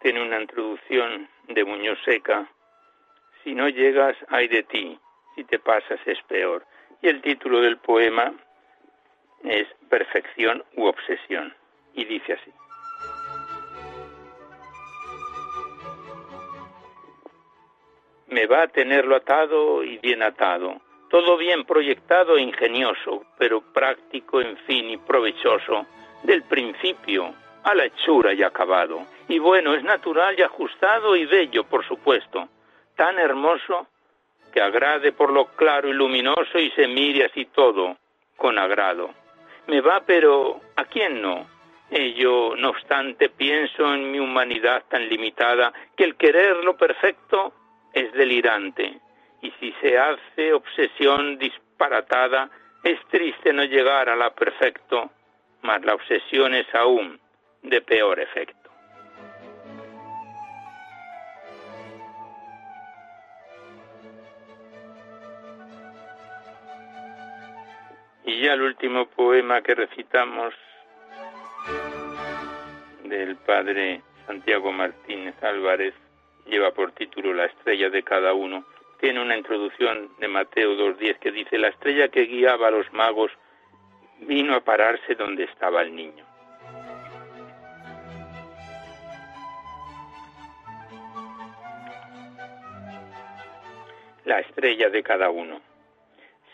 [0.00, 2.46] tiene una introducción de Muñoz Seca.
[3.42, 4.96] Si no llegas, hay de ti.
[5.34, 6.64] Si te pasas, es peor.
[7.02, 8.32] Y el título del poema
[9.42, 11.52] es Perfección u Obsesión.
[11.94, 12.52] Y dice así.
[18.28, 20.80] Me va a tenerlo atado y bien atado.
[21.10, 25.86] Todo bien proyectado e ingenioso, pero práctico, en fin, y provechoso
[26.26, 29.06] del principio a la hechura y acabado.
[29.28, 32.48] Y bueno, es natural y ajustado y bello, por supuesto,
[32.96, 33.86] tan hermoso
[34.52, 37.96] que agrade por lo claro y luminoso y se mire así todo
[38.36, 39.10] con agrado.
[39.66, 41.46] Me va, pero ¿a quién no?
[41.90, 47.52] Ello, no obstante, pienso en mi humanidad tan limitada que el querer lo perfecto
[47.92, 48.98] es delirante.
[49.42, 52.50] Y si se hace obsesión disparatada,
[52.82, 55.10] es triste no llegar a la perfecto
[55.66, 57.18] la obsesión es aún
[57.62, 58.70] de peor efecto.
[68.24, 70.54] Y ya el último poema que recitamos
[73.04, 75.94] del padre Santiago Martínez Álvarez
[76.46, 78.64] lleva por título La estrella de cada uno.
[79.00, 83.30] Tiene una introducción de Mateo 2.10 que dice, la estrella que guiaba a los magos
[84.20, 86.24] vino a pararse donde estaba el niño.
[94.24, 95.60] La estrella de cada uno.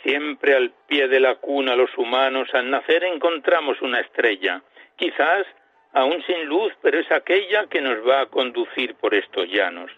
[0.02, 4.62] Siempre al pie de la cuna los humanos al nacer encontramos una estrella,
[4.96, 5.46] quizás
[5.92, 9.90] aún sin luz, pero es aquella que nos va a conducir por estos llanos.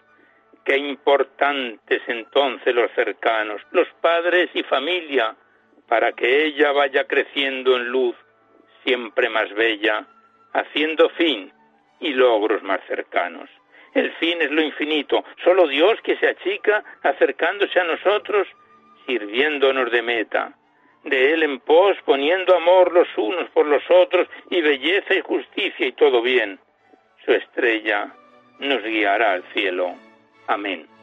[0.63, 5.35] Qué importantes entonces los cercanos, los padres y familia,
[5.87, 8.15] para que ella vaya creciendo en luz
[8.83, 10.05] siempre más bella,
[10.53, 11.51] haciendo fin
[11.99, 13.49] y logros más cercanos.
[13.93, 18.47] El fin es lo infinito, solo Dios que se achica acercándose a nosotros,
[19.05, 20.53] sirviéndonos de meta.
[21.03, 25.87] De Él en pos, poniendo amor los unos por los otros, y belleza y justicia
[25.87, 26.59] y todo bien.
[27.23, 28.13] Su estrella
[28.59, 29.95] nos guiará al cielo.
[30.47, 30.94] Amén.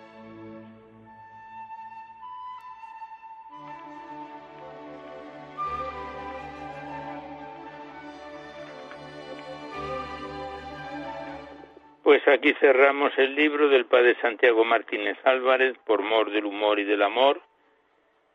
[12.03, 16.85] Pues aquí cerramos el libro del padre Santiago Martínez Álvarez, por mor del humor y
[16.85, 17.41] del amor.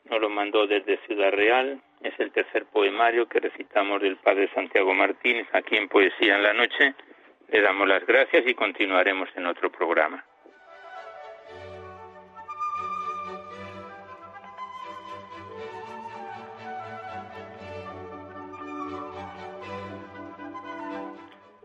[0.10, 1.82] Nos lo mandó desde Ciudad Real.
[2.02, 6.54] Es el tercer poemario que recitamos del padre Santiago Martínez aquí en Poesía en la
[6.54, 6.94] Noche.
[7.50, 10.24] Le damos las gracias y continuaremos en otro programa.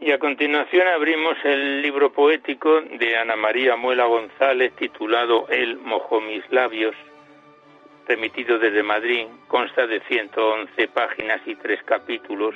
[0.04, 6.20] Y a continuación abrimos el libro poético de Ana María Muela González titulado El mojó
[6.20, 6.96] mis labios,
[8.08, 12.52] remitido desde Madrid, consta de 111 páginas y tres capítulos,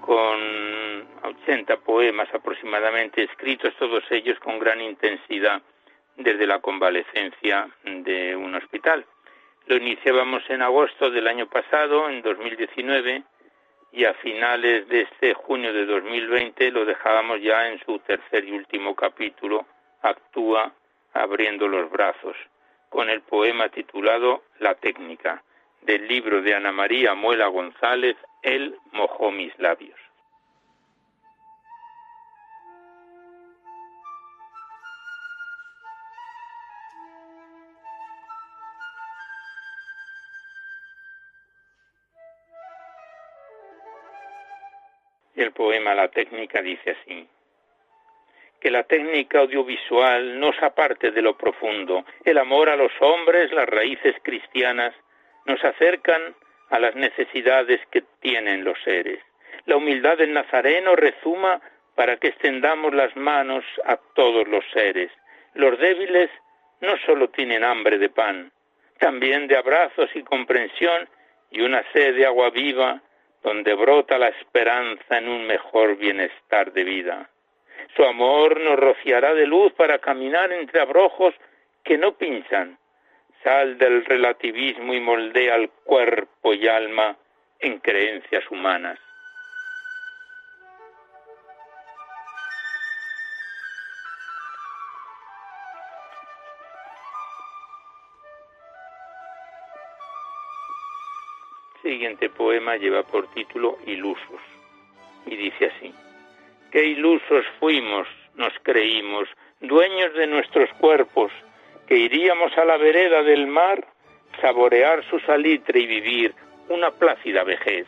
[0.00, 5.62] con 80 poemas aproximadamente, escritos todos ellos con gran intensidad
[6.16, 9.06] desde la convalecencia de un hospital.
[9.66, 13.22] Lo iniciábamos en agosto del año pasado, en 2019,
[13.92, 18.52] y a finales de este junio de 2020 lo dejábamos ya en su tercer y
[18.52, 19.66] último capítulo,
[20.02, 20.72] Actúa
[21.12, 22.36] abriendo los brazos,
[22.88, 25.42] con el poema titulado La técnica,
[25.82, 29.98] del libro de Ana María Muela González, Él mojó mis labios.
[45.42, 47.26] El poema La técnica dice así.
[48.60, 52.04] Que la técnica audiovisual nos aparte de lo profundo.
[52.24, 54.94] El amor a los hombres, las raíces cristianas,
[55.46, 56.34] nos acercan
[56.68, 59.20] a las necesidades que tienen los seres.
[59.66, 61.60] La humildad del Nazareno rezuma
[61.94, 65.10] para que extendamos las manos a todos los seres.
[65.54, 66.30] Los débiles
[66.80, 68.52] no solo tienen hambre de pan,
[68.98, 71.08] también de abrazos y comprensión
[71.50, 73.02] y una sed de agua viva
[73.42, 77.30] donde brota la esperanza en un mejor bienestar de vida.
[77.96, 81.34] Su amor nos rociará de luz para caminar entre abrojos
[81.82, 82.78] que no pinchan.
[83.42, 87.16] Sal del relativismo y moldea el cuerpo y alma
[87.58, 88.98] en creencias humanas.
[102.00, 104.40] Siguiente poema lleva por título Ilusos
[105.26, 105.92] y dice así,
[106.72, 109.28] qué ilusos fuimos, nos creímos,
[109.60, 111.30] dueños de nuestros cuerpos,
[111.86, 113.86] que iríamos a la vereda del mar,
[114.40, 116.34] saborear su salitre y vivir
[116.70, 117.86] una plácida vejez.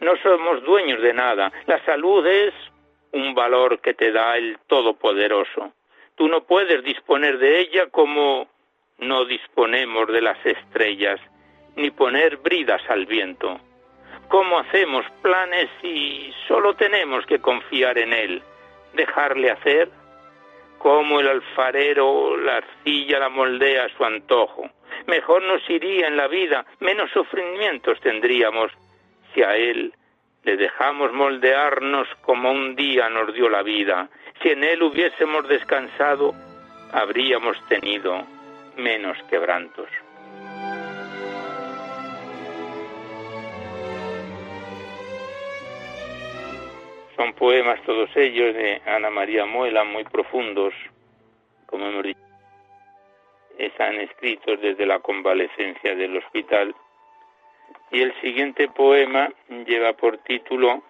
[0.00, 2.52] No somos dueños de nada, la salud es
[3.12, 5.72] un valor que te da el Todopoderoso.
[6.16, 8.48] Tú no puedes disponer de ella como
[8.98, 11.20] no disponemos de las estrellas
[11.76, 13.60] ni poner bridas al viento.
[14.28, 18.42] ¿Cómo hacemos planes si solo tenemos que confiar en él?
[18.94, 19.90] ¿Dejarle hacer?
[20.78, 24.68] ¿Cómo el alfarero la arcilla la moldea a su antojo?
[25.06, 28.72] Mejor nos iría en la vida, menos sufrimientos tendríamos
[29.34, 29.94] si a él
[30.44, 34.08] le dejamos moldearnos como un día nos dio la vida.
[34.42, 36.34] Si en él hubiésemos descansado,
[36.92, 38.26] habríamos tenido
[38.76, 39.88] menos quebrantos.
[47.22, 50.74] Son poemas todos ellos de Ana María Muela, muy profundos,
[51.66, 51.86] como.
[53.58, 56.74] Están escritos desde la convalecencia del hospital.
[57.92, 59.32] Y el siguiente poema
[59.66, 60.82] lleva por título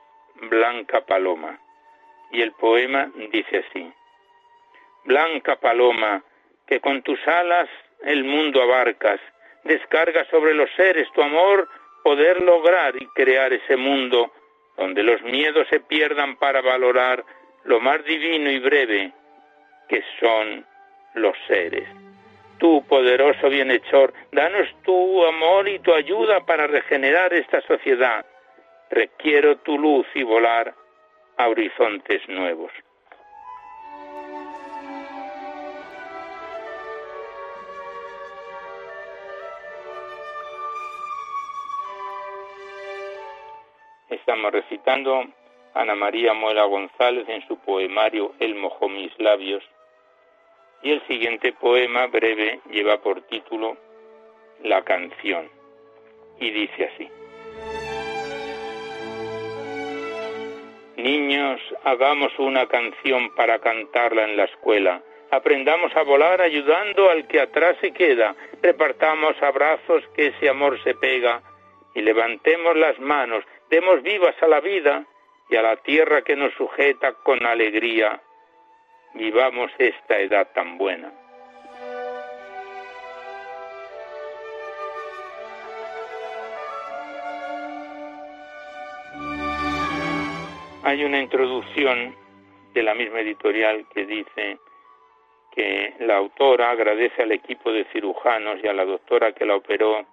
[0.49, 1.61] Blanca Paloma.
[2.31, 3.93] Y el poema dice así.
[5.05, 6.25] Blanca Paloma,
[6.67, 7.69] que con tus alas
[8.05, 9.21] el mundo abarcas,
[9.65, 11.69] descarga sobre los seres tu amor,
[12.03, 14.33] poder lograr y crear ese mundo
[14.77, 17.25] donde los miedos se pierdan para valorar
[17.65, 19.13] lo más divino y breve
[19.89, 20.67] que son
[21.15, 21.89] los seres.
[22.59, 28.25] Tú, poderoso bienhechor, danos tu amor y tu ayuda para regenerar esta sociedad.
[28.91, 30.75] Requiero tu luz y volar
[31.39, 32.71] a horizontes nuevos.
[44.23, 45.25] Estamos recitando
[45.75, 49.65] Ana María Muela González en su poemario El mojó mis labios.
[50.81, 53.77] Y el siguiente poema breve lleva por título
[54.63, 55.51] La canción
[56.39, 57.11] y dice así.
[60.97, 65.03] Niños, hagamos una canción para cantarla en la escuela.
[65.33, 68.37] Aprendamos a volar ayudando al que atrás se queda.
[68.63, 71.43] Repartamos abrazos que ese amor se pega.
[71.95, 75.07] Y levantemos las manos, demos vivas a la vida
[75.49, 78.21] y a la tierra que nos sujeta con alegría.
[79.15, 81.11] Vivamos esta edad tan buena.
[90.85, 92.15] Hay una introducción
[92.75, 94.59] de la misma editorial que dice
[95.51, 100.05] que la autora agradece al equipo de cirujanos y a la doctora que la operó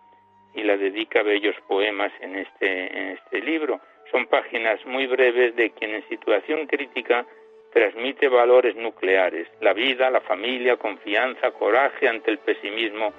[0.54, 3.80] y la dedica bellos poemas en este, en este libro.
[4.12, 7.26] Son páginas muy breves de quien en situación crítica
[7.72, 13.14] transmite valores nucleares, la vida, la familia, confianza, coraje ante el pesimismo,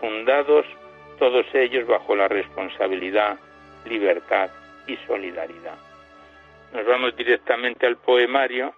[0.00, 0.66] fundados
[1.18, 3.38] todos ellos bajo la responsabilidad,
[3.84, 4.50] libertad
[4.88, 5.78] y solidaridad.
[6.72, 8.74] Nos vamos directamente al poemario.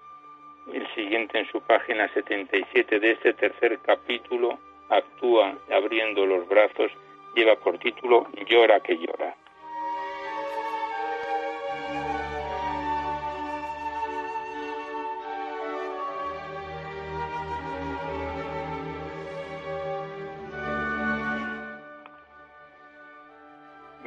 [0.73, 4.59] El siguiente en su página 77 de este tercer capítulo
[4.91, 6.91] actúa abriendo los brazos,
[7.35, 9.35] lleva por título Llora que llora.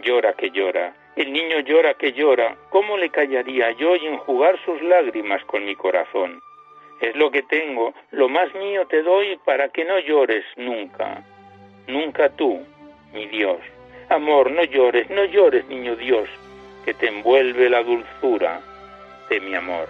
[0.02, 4.80] Llora que llora el niño llora que llora, ¿cómo le callaría yo y enjugar sus
[4.84, 6.40] lágrimas con mi corazón?
[7.02, 11.24] Es lo que tengo, lo más mío te doy para que no llores nunca.
[11.88, 12.64] Nunca tú,
[13.14, 13.60] mi Dios.
[14.10, 16.30] Amor, no llores, no llores, niño Dios,
[16.86, 18.62] que te envuelve la dulzura
[19.30, 19.88] de mi amor.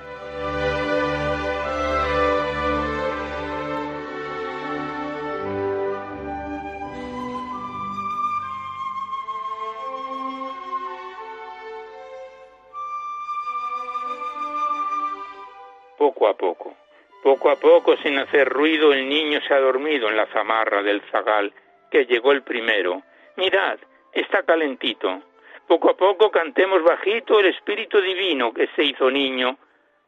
[16.17, 16.75] poco a poco.
[17.21, 21.01] Poco a poco, sin hacer ruido, el niño se ha dormido en la zamarra del
[21.11, 21.53] zagal,
[21.91, 23.03] que llegó el primero.
[23.37, 23.77] Mirad,
[24.13, 25.21] está calentito.
[25.67, 29.57] Poco a poco cantemos bajito el Espíritu Divino que se hizo niño,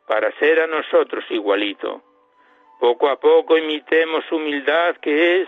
[0.08, 2.02] para ser a nosotros igualito.
[2.80, 5.48] Poco a poco imitemos humildad que es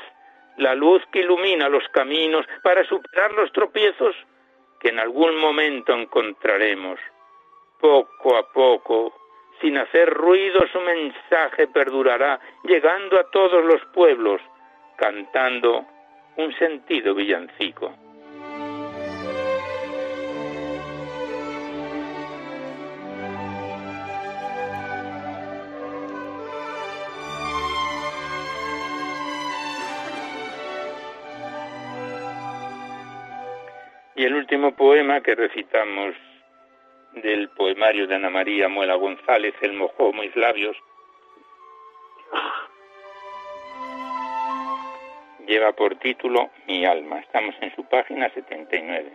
[0.58, 4.16] la luz que ilumina los caminos para superar los tropiezos
[4.80, 7.00] que en algún momento encontraremos.
[7.80, 9.16] Poco a poco
[9.60, 14.42] sin hacer ruido su mensaje perdurará, llegando a todos los pueblos,
[14.98, 15.86] cantando
[16.42, 17.94] un sentido villancico.
[34.16, 36.16] Y el último poema que recitamos
[37.14, 40.78] del poemario de Ana María Muela González, El mojó mis labios,
[45.48, 47.20] lleva por título Mi alma.
[47.20, 49.12] Estamos en su página 79.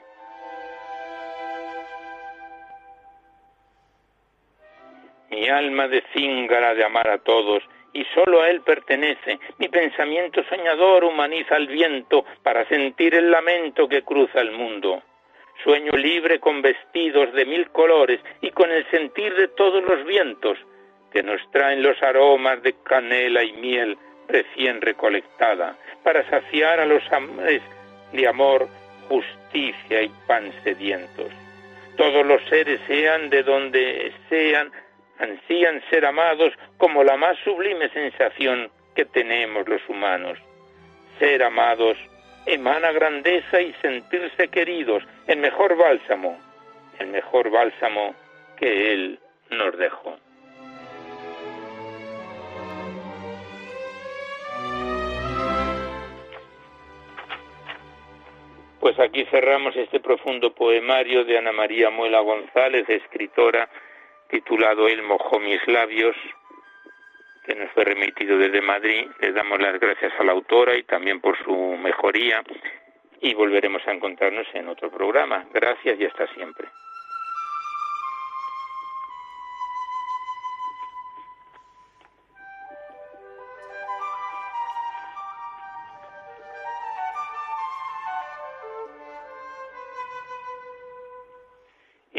[5.31, 7.63] Mi alma de cíngara de amar a todos
[7.93, 9.39] y solo a él pertenece.
[9.59, 15.03] Mi pensamiento soñador humaniza el viento para sentir el lamento que cruza el mundo
[15.63, 20.59] sueño libre con vestidos de mil colores y con el sentir de todos los vientos
[21.13, 23.97] que nos traen los aromas de canela y miel
[24.29, 27.63] recién recolectada, para saciar a los amores
[28.13, 28.69] de amor,
[29.09, 31.31] justicia y pan sedientos.
[31.97, 34.71] Todos los seres sean de donde sean,
[35.19, 40.39] ansían ser amados como la más sublime sensación que tenemos los humanos.
[41.19, 41.97] Ser amados
[42.47, 46.39] emana grandeza y sentirse queridos, el mejor bálsamo,
[46.99, 48.15] el mejor bálsamo
[48.57, 49.19] que Él
[49.51, 50.19] nos dejó.
[58.87, 63.69] Pues aquí cerramos este profundo poemario de Ana María Muela González, escritora,
[64.31, 66.15] titulado El mojó mis labios,
[67.45, 69.09] que nos fue remitido desde Madrid.
[69.19, 72.45] Les damos las gracias a la autora y también por su mejoría
[73.21, 75.45] y volveremos a encontrarnos en otro programa.
[75.53, 76.69] Gracias y hasta siempre.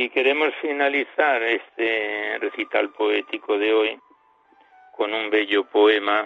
[0.08, 4.00] Y queremos finalizar este recital poético de hoy
[4.96, 6.26] con un bello poema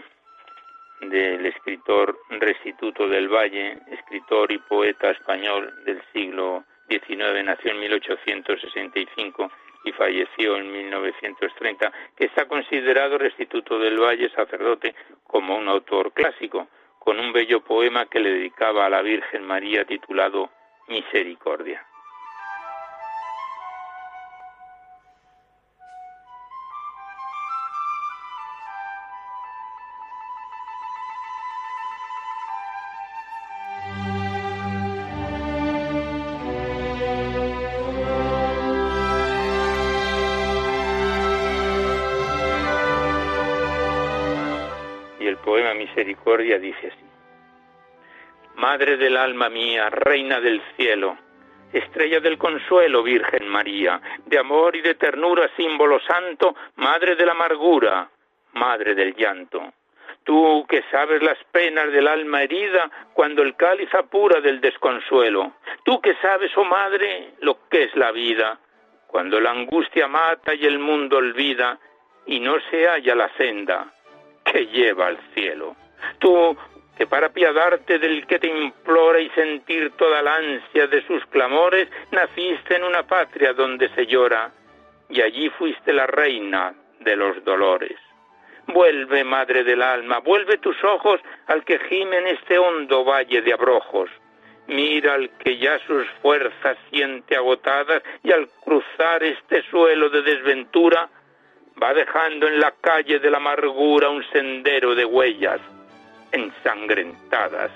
[1.00, 9.52] del escritor Restituto del Valle, escritor y poeta español del siglo XIX, nació en 1865
[9.86, 16.68] y falleció en 1930, que está considerado Restituto del Valle, sacerdote, como un autor clásico,
[17.00, 20.52] con un bello poema que le dedicaba a la Virgen María titulado
[20.88, 21.82] Misericordia.
[21.82, 21.91] misericordia
[48.82, 51.16] Madre del alma mía, reina del cielo,
[51.72, 57.34] estrella del consuelo, Virgen María, de amor y de ternura, símbolo santo, Madre de la
[57.34, 58.10] amargura,
[58.54, 59.72] Madre del llanto.
[60.24, 65.54] Tú que sabes las penas del alma herida cuando el cáliz apura del desconsuelo.
[65.84, 68.58] Tú que sabes, oh Madre, lo que es la vida,
[69.06, 71.78] cuando la angustia mata y el mundo olvida
[72.26, 73.94] y no se halla la senda
[74.44, 75.76] que lleva al cielo.
[76.18, 76.58] Tú
[76.98, 81.88] que para piadarte del que te implora y sentir toda la ansia de sus clamores,
[82.12, 84.52] naciste en una patria donde se llora,
[85.10, 87.98] y allí fuiste la reina de los dolores.
[88.68, 93.54] Vuelve, madre del alma, vuelve tus ojos al que gime en este hondo valle de
[93.54, 94.10] abrojos.
[94.68, 101.10] Mira al que ya sus fuerzas siente agotadas y al cruzar este suelo de desventura,
[101.82, 105.60] va dejando en la calle de la amargura un sendero de huellas
[106.32, 107.72] ensangrentadas.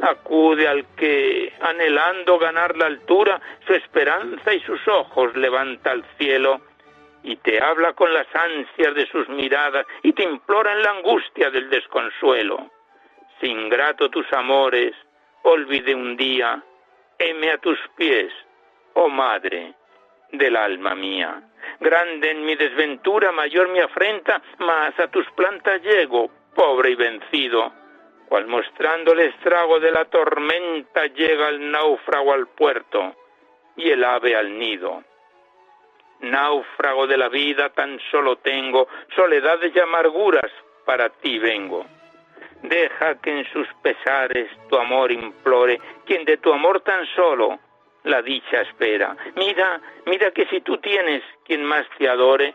[0.00, 6.60] Acude al que, anhelando ganar la altura, su esperanza y sus ojos levanta al cielo
[7.22, 11.50] y te habla con las ansias de sus miradas y te implora en la angustia
[11.50, 12.70] del desconsuelo.
[13.40, 14.94] Si ingrato tus amores,
[15.42, 16.62] olvide un día,
[17.18, 18.32] heme a tus pies,
[18.94, 19.74] oh madre
[20.32, 21.42] del alma mía.
[21.80, 27.81] Grande en mi desventura, mayor mi afrenta, mas a tus plantas llego, pobre y vencido
[28.32, 33.14] cual mostrando el estrago de la tormenta llega el náufrago al puerto
[33.76, 35.04] y el ave al nido.
[36.20, 40.50] Náufrago de la vida tan solo tengo, soledades y amarguras
[40.86, 41.84] para ti vengo.
[42.62, 47.58] Deja que en sus pesares tu amor implore, quien de tu amor tan solo
[48.04, 49.14] la dicha espera.
[49.36, 52.54] Mira, mira que si tú tienes quien más te adore,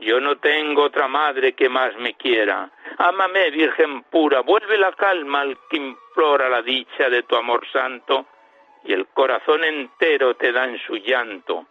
[0.00, 2.70] yo no tengo otra madre que más me quiera.
[2.98, 8.26] Ámame, Virgen pura, vuelve la calma al que implora la dicha de tu amor santo,
[8.84, 11.66] y el corazón entero te da en su llanto.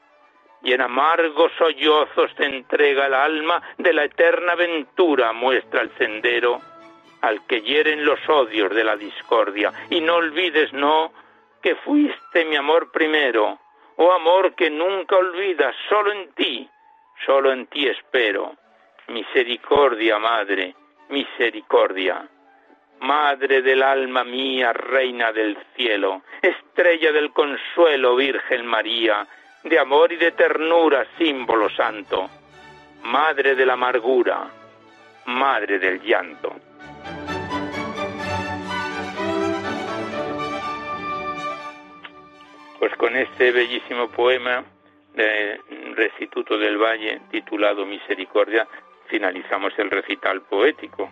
[0.61, 6.61] Y en amargos sollozos te entrega el alma de la eterna ventura, muestra el sendero
[7.21, 9.73] al que hieren los odios de la discordia.
[9.89, 11.11] Y no olvides, no,
[11.61, 13.59] que fuiste mi amor primero,
[13.95, 16.69] oh amor que nunca olvidas, solo en ti
[17.25, 18.55] solo en ti espero.
[19.07, 20.75] Misericordia, Madre,
[21.09, 22.27] misericordia.
[23.01, 29.25] Madre del alma mía, Reina del cielo, estrella del consuelo, Virgen María,
[29.63, 32.29] de amor y de ternura, símbolo santo.
[33.03, 34.49] Madre de la amargura,
[35.25, 36.55] Madre del llanto.
[42.79, 44.63] Pues con este bellísimo poema
[45.95, 48.67] Restituto del Valle titulado Misericordia
[49.07, 51.09] finalizamos el recital poético.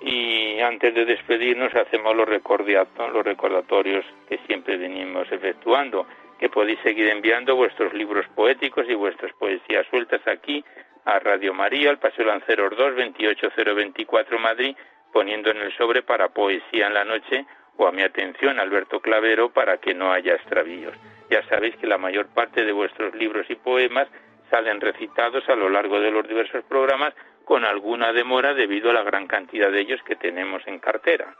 [0.00, 6.06] Y antes de despedirnos hacemos los, los recordatorios que siempre venimos efectuando,
[6.38, 10.64] que podéis seguir enviando vuestros libros poéticos y vuestras poesías sueltas aquí
[11.04, 14.76] a Radio María, al Paseo Lanceros 2, 28024 Madrid,
[15.12, 17.44] poniendo en el sobre para Poesía en la Noche
[17.76, 20.94] o a mi atención, Alberto Clavero, para que no haya extravíos.
[21.30, 24.08] Ya sabéis que la mayor parte de vuestros libros y poemas
[24.50, 27.14] salen recitados a lo largo de los diversos programas
[27.44, 31.34] con alguna demora debido a la gran cantidad de ellos que tenemos en cartera.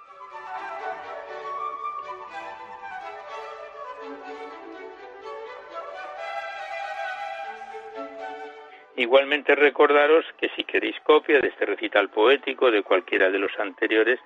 [8.97, 14.20] Igualmente recordaros que si queréis copia de este recital poético de cualquiera de los anteriores,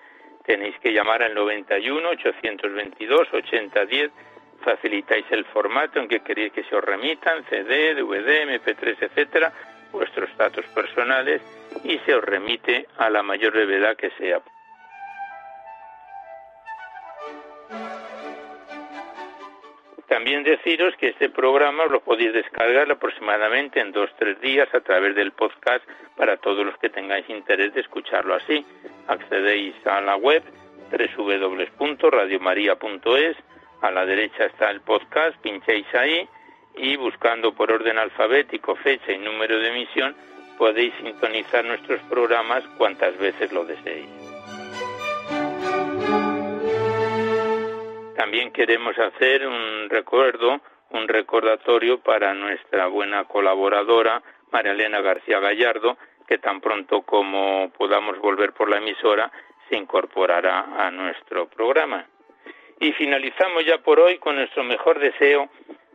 [0.45, 4.11] tenéis que llamar al 91 822 8010
[4.61, 9.53] facilitáis el formato en que queréis que se os remitan, CD, DVD, MP3, etcétera,
[9.93, 11.43] vuestros datos personales
[11.85, 14.41] y se os remite a la mayor brevedad que sea.
[20.09, 25.15] También deciros que este programa lo podéis descargar aproximadamente en dos tres días a través
[25.15, 25.85] del podcast
[26.17, 28.65] para todos los que tengáis interés de escucharlo así.
[29.07, 30.43] Accedéis a la web
[30.91, 33.37] www.radiomaria.es,
[33.81, 36.29] a la derecha está el podcast, pincháis ahí
[36.77, 40.17] y buscando por orden alfabético fecha y número de emisión
[40.59, 44.09] podéis sintonizar nuestros programas cuantas veces lo deseéis.
[48.17, 50.61] También queremos hacer un recuerdo,
[50.91, 54.21] un recordatorio para nuestra buena colaboradora,
[54.51, 59.31] María Elena García Gallardo, que tan pronto como podamos volver por la emisora,
[59.69, 62.07] se incorporará a nuestro programa.
[62.81, 65.49] Y finalizamos ya por hoy con nuestro mejor deseo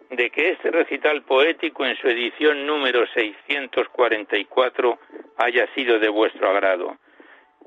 [0.09, 4.99] de que este recital poético en su edición número 644
[5.37, 6.97] haya sido de vuestro agrado.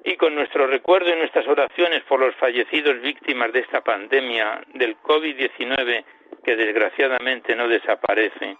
[0.05, 4.97] Y con nuestro recuerdo y nuestras oraciones por los fallecidos víctimas de esta pandemia del
[4.99, 6.05] COVID-19
[6.45, 8.57] que desgraciadamente no desaparece,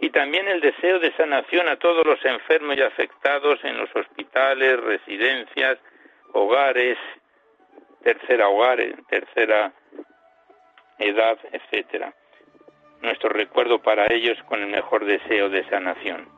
[0.00, 4.80] y también el deseo de sanación a todos los enfermos y afectados en los hospitales,
[4.80, 5.78] residencias,
[6.32, 6.98] hogares,
[8.02, 9.72] tercera hogares, tercera
[10.98, 12.14] edad, etcétera.
[13.02, 16.28] Nuestro recuerdo para ellos con el mejor deseo de sanación.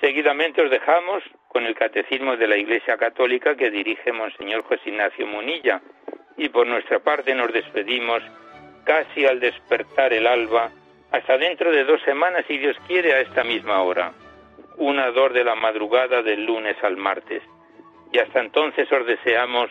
[0.00, 5.26] Seguidamente os dejamos con el Catecismo de la Iglesia Católica que dirige Monseñor José Ignacio
[5.26, 5.80] Munilla
[6.36, 8.22] y por nuestra parte nos despedimos
[8.84, 10.70] casi al despertar el alba
[11.10, 14.12] hasta dentro de dos semanas si Dios quiere a esta misma hora,
[14.76, 17.42] una dor de la madrugada del lunes al martes.
[18.12, 19.70] Y hasta entonces os deseamos